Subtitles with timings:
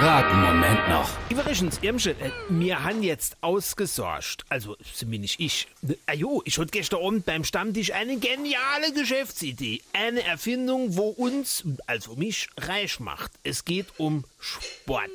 [0.00, 1.10] einen Moment noch.
[1.28, 4.44] Übrigens, Irmsche, äh, wir haben jetzt ausgesorgt.
[4.48, 5.66] Also, zumindest ich.
[6.06, 9.82] Ah jo, ich hatte gestern Abend beim Stammtisch eine geniale Geschäftsidee.
[9.92, 13.32] Eine Erfindung, wo uns, also mich, reich macht.
[13.42, 15.10] Es geht um Sport.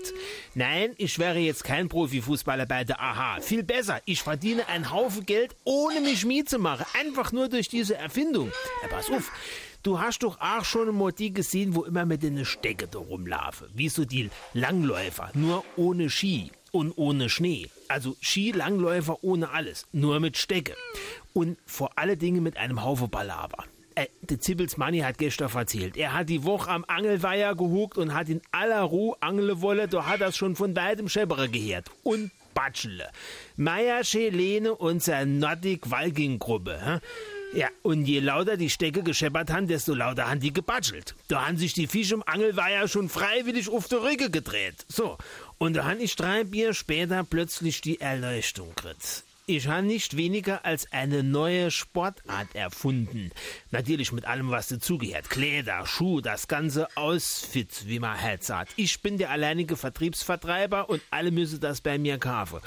[0.54, 3.40] Nein, ich wäre jetzt kein Profifußballer bei der AHA.
[3.40, 6.86] Viel besser, ich verdiene einen Haufen Geld, ohne mich Mie zu machen.
[7.00, 8.52] Einfach nur durch diese Erfindung.
[8.82, 9.32] Ja, pass auf.
[9.84, 13.68] Du hast doch auch schon mal die gesehen, wo immer mit den Stecke da rumlaufen.
[13.74, 14.30] Wie so die
[14.74, 17.70] Langläufer, nur ohne Ski und ohne Schnee.
[17.90, 20.76] Also Skilangläufer ohne alles, nur mit Stecke.
[21.32, 23.66] Und vor alle Dinge mit einem Haufen Ballaber.
[23.94, 25.96] Äh, der Zippels Manni hat gestern erzählt.
[25.96, 29.88] Er hat die Woche am Angelweiher gehuckt und hat in aller Ruhe angeln wollen.
[29.92, 31.92] Da hat das schon von weitem Scheppere gehört.
[32.02, 33.12] Und Batschele.
[33.56, 37.00] Meier, Schelene und seine Nordic-Walking-Gruppe.
[37.56, 41.14] Ja, und je lauter die Stecke gescheppert haben, desto lauter haben die gebatschelt.
[41.28, 44.86] Da haben sich die Fische im Angelweiher schon freiwillig auf die Rücke gedreht.
[44.88, 45.20] So,
[45.60, 49.24] und da han ich drei Bier später plötzlich die Erleuchtung gekriegt.
[49.46, 53.30] Ich habe nicht weniger als eine neue Sportart erfunden.
[53.72, 55.30] Natürlich mit allem, was dazugehört.
[55.30, 58.72] Kleider, Schuh, das ganze Ausfit, wie man halt sagt.
[58.78, 62.62] Ich bin der alleinige Vertriebsvertreiber und alle müssen das bei mir kaufen.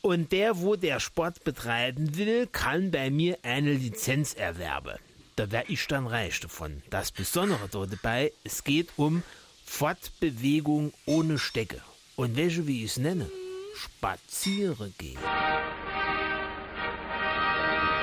[0.00, 4.96] Und der, wo der Sport betreiben will, kann bei mir eine Lizenz erwerben.
[5.36, 6.82] Da wär ich dann reich davon.
[6.88, 9.22] Das Besondere dort dabei, es geht um
[9.66, 11.82] Fortbewegung ohne Stecke.
[12.16, 13.30] Und welche, wie ich es nenne?
[13.76, 15.18] Spaziere gehen.